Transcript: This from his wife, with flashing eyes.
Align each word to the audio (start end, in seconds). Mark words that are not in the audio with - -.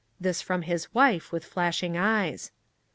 This 0.19 0.41
from 0.41 0.63
his 0.63 0.91
wife, 0.95 1.31
with 1.31 1.45
flashing 1.45 1.95
eyes. 1.95 2.49